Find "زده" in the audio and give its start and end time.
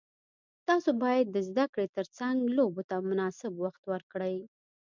1.49-1.65